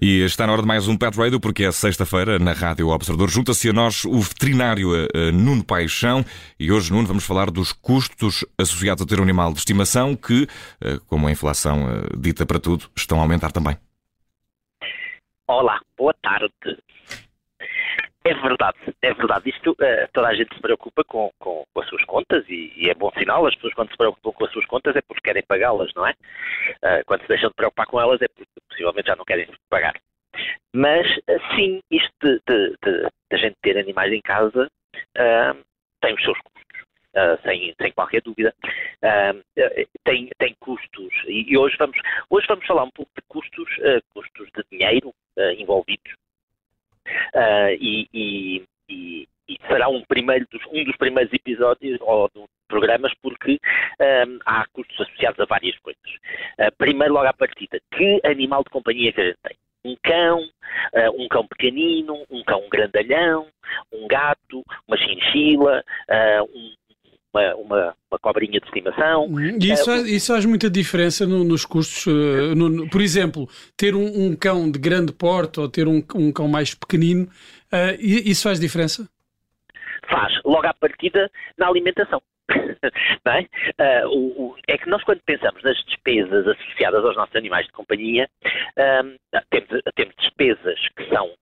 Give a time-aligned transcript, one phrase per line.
[0.00, 3.30] E está na hora de mais um Pet Radio, porque é sexta-feira na Rádio Observador.
[3.30, 6.24] Junta-se a nós o veterinário uh, Nuno Paixão
[6.58, 10.42] e hoje, Nuno, vamos falar dos custos associados a ter um animal de estimação que,
[10.44, 11.86] uh, como a inflação
[12.18, 13.76] dita para tudo, estão a aumentar também.
[15.48, 16.52] Olá, boa tarde.
[18.26, 19.50] É verdade, é verdade.
[19.50, 22.90] Isto, uh, toda a gente se preocupa com, com, com as suas contas e, e,
[22.90, 23.46] é bom sinal.
[23.46, 26.10] As pessoas, quando se preocupam com as suas contas, é porque querem pagá-las, não é?
[26.10, 29.94] Uh, quando se deixam de preocupar com elas, é porque possivelmente já não querem pagar.
[30.74, 34.68] Mas, uh, sim, isto de, de, de, de, gente ter animais em casa
[36.00, 37.42] tem os seus custos.
[37.44, 38.52] sem, sem qualquer dúvida,
[40.04, 41.96] tem, tem custos e, e, hoje vamos
[42.30, 43.68] hoje vamos falar um pouco de custos,
[44.14, 45.12] custos de dinheiro
[45.58, 46.12] envolvidos
[47.34, 52.46] Uh, e, e, e, e, será um, primeiro dos, um dos primeiros episódios ou dos
[52.68, 53.58] programas porque
[54.00, 56.02] um, há custos associados a várias coisas.
[56.58, 59.56] Uh, primeiro, logo à partida, que animal de companhia que a gente tem?
[59.84, 63.46] Um cão, uh, um cão pequenino, um cão grandalhão,
[63.92, 65.84] um gato, uma chinchila,
[66.52, 66.72] um,
[67.36, 69.26] uma, uma, cobrinha de estimação.
[69.26, 69.58] Uhum.
[69.60, 72.06] E isso, isso faz muita diferença no, nos custos.
[72.06, 76.02] Uh, no, no, por exemplo, ter um, um, cão de grande porte ou ter um,
[76.14, 79.08] um cão mais pequenino, uh, isso faz diferença?
[80.08, 82.22] Faz, logo à partida, na alimentação.
[83.26, 84.04] é?
[84.04, 84.78] Uh, o, o, é?
[84.78, 88.28] que nós, quando pensamos nas despesas associadas aos nossos animais de companhia,
[89.04, 89.16] um,
[89.50, 91.32] temos, temos, despesas que são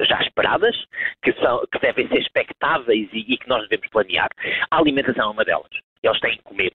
[0.00, 0.74] já esperadas,
[1.22, 4.30] que, são, que devem ser expectáveis e, e, que nós devemos planear.
[4.70, 5.70] A alimentação é uma delas.
[6.02, 6.72] Eles têm que comer.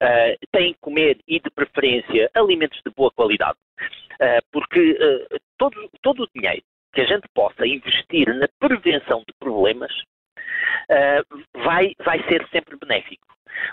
[0.00, 3.58] Uh, têm que comer e, de preferência, alimentos de boa qualidade.
[4.14, 4.96] Uh, porque
[5.58, 9.92] todo, todo o dinheiro que a gente possa investir na prevenção de problemas
[11.78, 13.26] vai, vai ser sempre benéfico.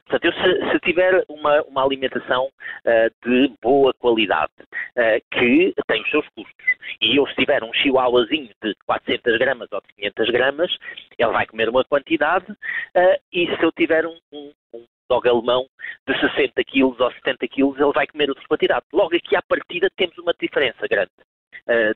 [0.07, 6.01] Portanto, eu, se, se, tiver uma, uma alimentação uh, de boa qualidade, uh, que tem
[6.01, 6.65] os seus custos,
[7.01, 10.77] e eu se tiver um chihuahuazinho de 400 gramas ou de 500 gramas,
[11.17, 15.67] ele vai comer uma quantidade, uh, e se eu tiver um, um, um dog alemão
[16.07, 18.85] de 60 quilos ou 70 quilos, ele vai comer outra quantidade.
[18.91, 21.11] Logo aqui à partida temos uma diferença grande.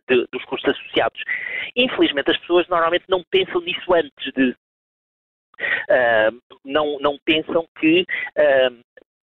[0.08, 1.22] De, dos custos associados.
[1.76, 4.56] Infelizmente, as pessoas normalmente não pensam nisso antes de,
[6.64, 8.06] não, não pensam que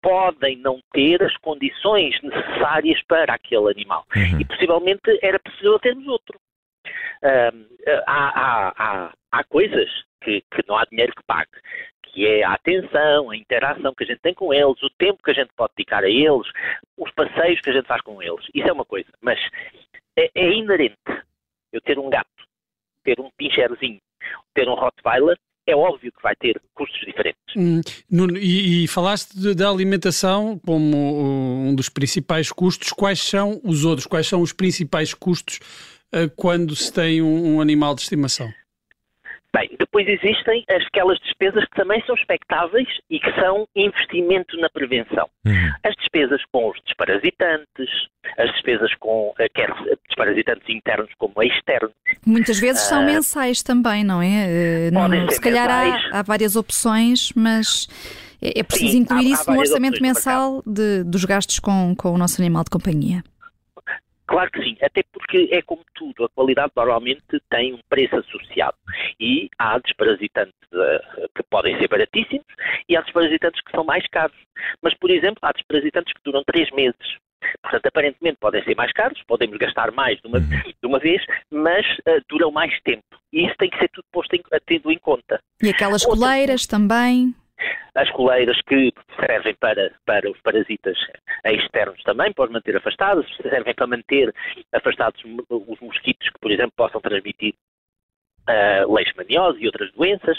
[0.03, 4.07] podem não ter as condições necessárias para aquele animal.
[4.15, 4.41] Uhum.
[4.41, 6.39] E possivelmente era possível termos outro.
[7.23, 7.53] Há,
[8.07, 9.91] há, há, há, coisas
[10.23, 11.51] que, que, não há dinheiro que pague,
[12.03, 15.31] que é a atenção, a interação que a gente tem com eles, o tempo que
[15.31, 16.47] a gente pode dedicar a eles,
[16.97, 18.45] os passeios que a gente faz com eles.
[18.55, 19.09] Isso é uma coisa.
[19.21, 19.39] Mas
[20.17, 20.97] é, é inerente
[21.73, 22.29] eu ter um gato,
[23.05, 24.01] ter um pincherzinho,
[24.55, 25.37] ter um Rottweiler,
[25.71, 27.41] é óbvio que vai ter custos diferentes.
[27.57, 27.81] Hum,
[28.37, 30.97] e, e, falaste da alimentação como
[31.67, 32.91] um dos principais custos.
[32.91, 34.07] Quais são os outros?
[34.07, 35.59] Quais são os principais custos
[36.15, 38.49] uh, quando se tem um, um animal de estimação?
[39.53, 45.29] Bem, depois existem aquelas despesas que também são expectáveis e que são investimento na prevenção.
[45.45, 45.73] Uhum.
[45.83, 47.89] As despesas com os desparasitantes,
[48.39, 49.69] as despesas com eh, quer
[50.07, 51.93] desparasitantes internos como externos.
[52.25, 54.91] Muitas vezes são uh, mensais também, não é?
[54.91, 57.89] Uh, não, se calhar há, há, várias opções, mas
[58.41, 61.95] é, é preciso Sim, incluir há, isso há no orçamento mensal de, dos gastos com,
[61.97, 63.25] com o nosso animal de companhia.
[64.31, 68.77] Claro que sim, até porque é como tudo, a qualidade normalmente tem um preço associado
[69.19, 72.47] e há desparasitantes uh, que podem ser baratíssimos
[72.89, 74.37] e há desparasitantes que são mais caros.
[74.81, 77.19] Mas, por exemplo, há desparasitantes que duram três meses.
[77.61, 80.49] Portanto, aparentemente podem ser mais caros, podemos gastar mais de uma, uhum.
[80.49, 81.21] de uma vez,
[81.51, 83.03] mas uh, duram mais tempo.
[83.33, 85.41] E isso tem que ser tudo posto em, tendo em conta.
[85.61, 86.21] E aquelas Outra...
[86.21, 87.35] coleiras também?
[87.95, 90.97] As coleiras que servem para, para os parasitas
[91.45, 94.35] externos também, para os manter afastados, servem para manter
[94.73, 97.55] afastados os mosquitos que, por exemplo, possam transmitir
[98.51, 100.39] uh, leishmaniose e outras doenças.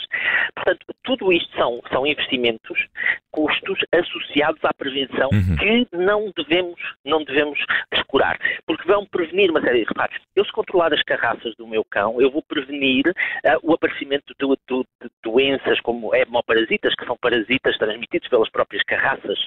[0.55, 2.87] Portanto, tudo isto são, são investimentos,
[3.31, 5.55] custos associados à prevenção uhum.
[5.57, 7.59] que não devemos, não devemos
[7.91, 10.17] descurar, porque vão prevenir uma série de reparos.
[10.35, 14.47] Eu, se controlar as carraças do meu cão, eu vou prevenir uh, o aparecimento de,
[14.47, 19.39] de, de, doenças como hemoparasitas, que são parasitas transmitidos pelas próprias carraças,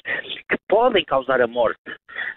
[0.48, 1.78] que podem causar a morte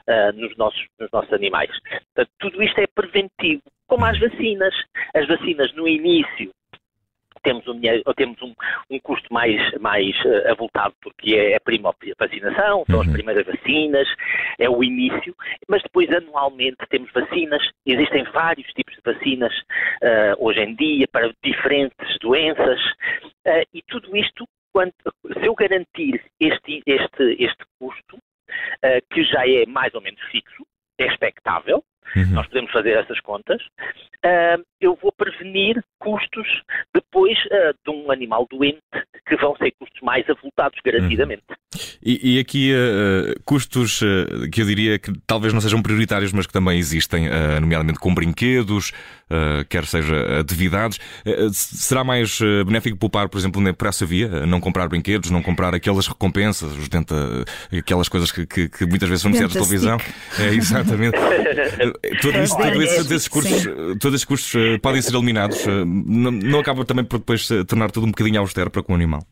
[0.08, 1.72] uh, nos, nossos, nos nossos animais.
[2.16, 4.74] Portanto, tudo isto é preventivo como as vacinas.
[5.14, 6.52] As vacinas no início
[7.44, 7.80] temos um,
[8.16, 8.54] temos um,
[8.90, 13.14] um custo mais, mais uh, avultado porque é a prima vacinação, são as uhum.
[13.14, 14.08] primeiras vacinas,
[14.60, 15.34] é o início,
[15.70, 19.54] mas depois anualmente temos vacinas, existem vários tipos de vacinas
[20.02, 22.82] uh, hoje em dia para diferentes doenças
[23.48, 24.92] Uh, e tudo isto, quando,
[25.32, 28.18] se eu garantir este, este, este custo,
[28.84, 30.66] uh, que já é mais ou menos fixo,
[31.00, 31.84] é expectável,
[32.16, 32.32] uhum.
[32.34, 33.62] nós podemos fazer essas contas,
[34.26, 36.64] uh, eu vou prevenir custos
[36.94, 37.38] depois
[37.86, 38.82] de um animal doente,
[39.28, 41.44] que vão ser custos mais avultados, garantidamente.
[41.50, 41.56] Uhum.
[42.02, 46.48] E, e, aqui uh, custos uh, que eu diria que talvez não sejam prioritários, mas
[46.48, 48.92] que também existem, uh, nomeadamente com brinquedos,
[49.68, 50.98] quer seja atividades.
[51.52, 54.46] será mais benéfico poupar, por exemplo, por essa via?
[54.46, 57.44] Não comprar brinquedos, não comprar aquelas recompensas, os denta,
[57.78, 59.98] aquelas coisas que, que, que muitas vezes são necessárias de televisão.
[60.40, 61.18] É, exatamente.
[62.42, 63.64] Isso, todos esses custos,
[64.00, 65.66] todos esses custos podem ser eliminados.
[65.66, 69.28] não, não acaba também por depois tornar tudo um bocadinho austero para com o animal?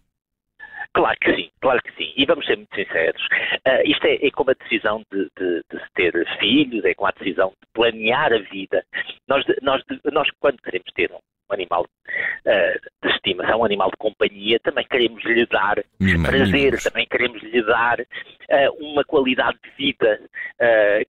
[0.95, 2.13] Claro que sim, claro que sim.
[2.15, 3.21] E vamos ser muito sinceros.
[3.67, 7.11] Uh, isto é, é, como a decisão de, de, de, ter filhos, é como a
[7.11, 8.81] decisão de planear a vida.
[9.27, 9.83] Nós, nós,
[10.13, 11.11] nós quando queremos ter
[11.53, 15.83] animal uh, de estimação, um animal de companhia, também queremos lhe dar
[16.23, 20.19] prazer, também queremos lhe dar uh, uma qualidade de vida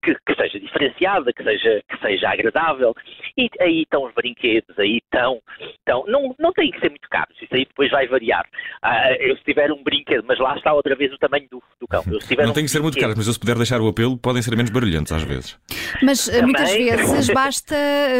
[0.03, 2.93] que, que, seja diferenciada, que seja, que seja agradável.
[3.37, 5.41] E aí estão os brinquedos, aí estão.
[5.79, 8.45] estão não, não tem que ser muito caros, isso aí depois vai variar.
[8.83, 11.87] Uh, eu se tiver um brinquedo, mas lá está outra vez o tamanho do, do
[11.87, 12.03] cão.
[12.05, 14.41] não um tem que ser muito caros, mas eu se puder deixar o apelo, podem
[14.41, 15.57] ser menos barulhentos às vezes.
[16.01, 16.43] Mas Também.
[16.43, 17.75] muitas vezes basta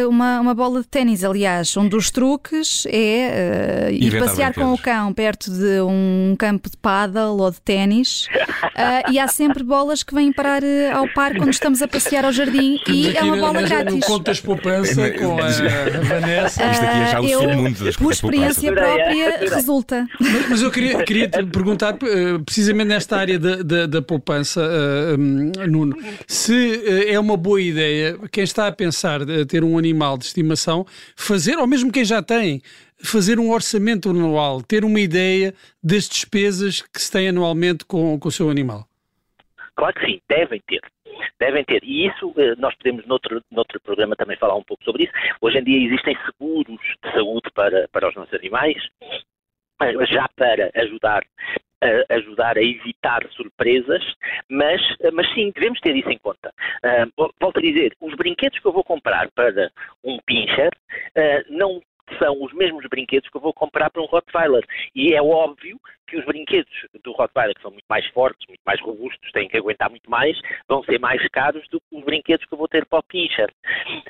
[0.08, 4.78] uma, uma bola de ténis, aliás, um dos truques é uh, ir passear com o
[4.78, 10.02] cão perto de um campo de paddle ou de ténis uh, e há sempre bolas
[10.02, 10.62] que vêm parar
[10.94, 14.04] ao parque quando estamos a passear ao jardim e é uma bola grátis.
[14.04, 15.48] Contas poupança com a
[16.04, 16.70] Vanessa.
[16.70, 20.06] Isto aqui é já o das Por experiência própria resulta.
[20.20, 24.60] Mas, mas eu queria, queria te perguntar, uh, precisamente nesta área da, da, da poupança,
[24.60, 25.96] uh, um, Nuno,
[26.26, 30.26] se uh, é uma boa ideia, quem está a pensar a ter um animal de
[30.26, 32.62] estimação, fazer, ou mesmo quem já tem,
[33.02, 35.52] fazer um orçamento anual, ter uma ideia
[35.82, 38.84] das despesas que se tem anualmente com, com o seu animal.
[39.74, 40.80] Claro que sim, devem ter.
[41.40, 41.82] Devem ter.
[41.82, 45.12] E isso, nós podemos, noutro, noutro programa, também falar um pouco sobre isso.
[45.40, 48.76] Hoje em dia existem seguros de saúde para, para os nossos animais
[50.10, 51.22] já para ajudar
[51.82, 54.02] a ajudar a evitar surpresas,
[54.48, 54.80] mas,
[55.12, 56.52] mas sim, devemos ter isso em conta.
[56.84, 59.70] Uh, volto a dizer, os brinquedos que eu vou comprar para
[60.04, 60.70] um pincher
[61.16, 61.80] uh, não
[62.18, 64.64] são os mesmos brinquedos que eu vou comprar para um Rottweiler.
[64.94, 66.72] E é óbvio que os brinquedos
[67.04, 70.40] do Rottweiler, que são muito mais fortes, muito mais robustos, têm que aguentar muito mais,
[70.66, 73.52] vão ser mais caros do que os brinquedos que eu vou ter para o Pinscher.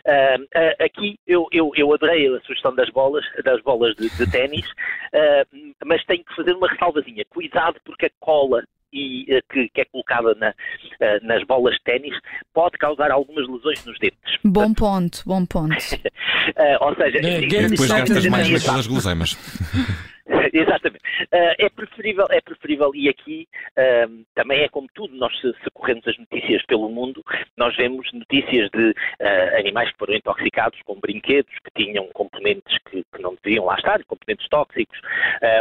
[0.06, 4.30] Uh, uh, aqui eu, eu, eu, adorei a sugestão das bolas, das bolas de, de
[4.30, 7.24] ténis, uh, mas tenho que fazer uma ressalvazinha.
[7.30, 11.82] Cuidado porque a cola e, uh, que, que, é colocada na, uh, nas bolas de
[11.84, 12.18] ténis
[12.54, 14.38] pode causar algumas lesões nos dentes.
[14.44, 15.74] Bom ponto, bom ponto.
[15.74, 19.36] uh, ou seja, é, depois gastas mais naquelas guloseimas.
[20.52, 21.02] Exatamente.
[21.32, 25.70] Uh, é preferível, é preferível, e aqui uh, também é como tudo, nós se, se,
[25.72, 27.24] corremos as notícias pelo mundo,
[27.56, 33.02] nós vemos notícias de uh, animais que foram intoxicados com brinquedos que tinham componentes que,
[33.14, 35.00] que não deviam lá estar, componentes tóxicos,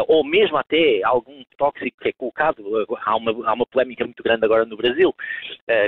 [0.08, 2.64] ou mesmo até algum tóxico que é colocado,
[3.06, 5.14] há uma, há uma polémica muito grande agora no Brasil,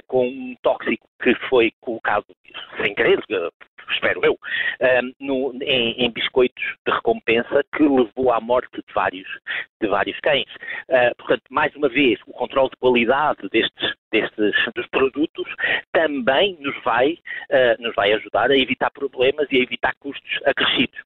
[0.08, 2.26] com um tóxico que foi colocado
[2.82, 3.20] sem querer,
[3.92, 4.38] espero eu,
[5.20, 9.28] no, em, em, biscoitos de recompensa que levou à morte de vários,
[9.82, 10.48] de vários cães.
[10.90, 15.48] Uh, portanto, mais uma vez, o controle de qualidade destes, destes dos produtos
[15.92, 21.00] também nos vai, uh, nos vai ajudar a evitar problemas e a evitar custos acrescidos.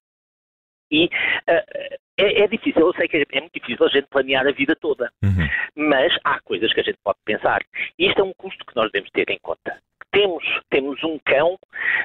[0.90, 4.46] E uh, é, é, difícil, eu sei que é, é, muito difícil a gente planear
[4.46, 5.48] a vida toda, uhum.
[5.74, 7.62] mas há coisas que a gente pode pensar.
[7.98, 9.76] E isto é um custo que nós devemos ter em conta
[10.14, 11.58] temos, temos um cão.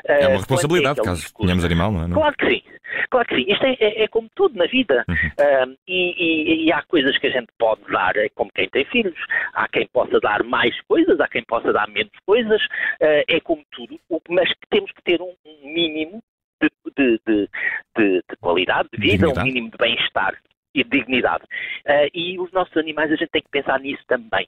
[0.04, 2.12] É uma eh, responsabilidade, é caso tenhamos animal, não é?
[2.12, 2.63] Claro que sim,
[3.10, 3.46] claro que sim.
[3.48, 5.06] Isto é, é, é como tudo na vida.
[5.08, 5.16] Uhum.
[5.16, 8.86] Uh, e, e, e, há coisas que a gente pode dar, é como quem tem
[8.86, 9.18] filhos,
[9.54, 13.63] há quem possa dar mais coisas, há quem possa dar menos coisas, uh, é como
[13.72, 14.00] tudo,
[14.30, 16.22] mas temos que ter um, um mínimo
[16.62, 17.50] de, de, de,
[17.98, 19.39] de, qualidade de vida, dignidade.
[19.39, 20.38] um mínimo de bem-estar
[20.75, 21.44] e de dignidade.
[21.88, 24.48] Uh, e os nossos animais, a gente tem que pensar nisso também.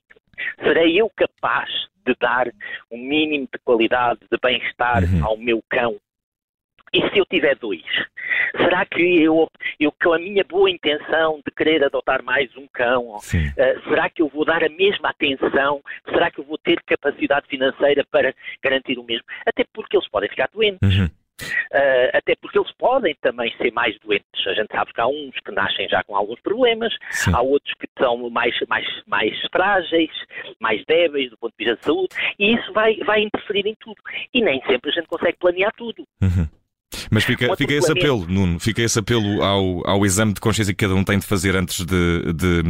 [0.63, 1.69] Serei eu capaz
[2.05, 2.47] de dar
[2.91, 5.25] um mínimo de qualidade, de bem-estar uhum.
[5.25, 5.97] ao meu cão?
[6.93, 7.81] E se eu tiver dois?
[8.57, 9.47] Será que eu,
[9.79, 13.21] eu, com a minha boa intenção de querer adotar mais um cão, uh,
[13.87, 15.81] será que eu vou dar a mesma atenção?
[16.09, 19.23] Será que eu vou ter capacidade financeira para garantir o mesmo?
[19.45, 20.79] Até porque eles podem ficar doentes.
[20.81, 21.09] Uhum.
[21.73, 24.45] Uh, até porque eles podem também ser mais doentes.
[24.45, 27.31] A gente sabe que há uns que nascem já com alguns problemas, Sim.
[27.33, 30.11] há outros que são mais, mais, mais frágeis,
[30.59, 34.01] mais débeis do ponto de vista de saúde, e isso vai, vai interferir em tudo.
[34.33, 36.03] E nem sempre a gente consegue planear tudo.
[36.21, 36.47] Uhum.
[37.09, 40.85] Mas fica, fica esse apelo, Nuno, fica esse apelo ao, ao exame de consciência que
[40.85, 42.63] cada um tem de fazer antes de, de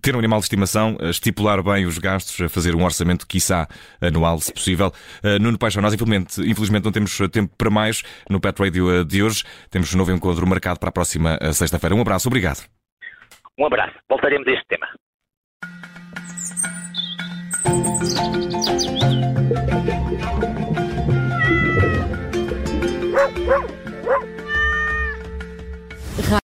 [0.00, 3.68] ter um animal de estimação, estipular bem os gastos, fazer um orçamento, quiçá,
[4.00, 4.92] anual, se possível.
[5.22, 9.22] Uh, Nuno Paixão, nós infelizmente, infelizmente não temos tempo para mais no Pet Radio de
[9.22, 9.44] hoje.
[9.70, 11.94] Temos um novo encontro marcado para a próxima sexta-feira.
[11.94, 12.64] Um abraço, obrigado.
[13.58, 13.94] Um abraço.
[14.08, 14.86] Voltaremos a este tema.
[23.16, 23.32] ごめ
[26.26, 26.30] ん。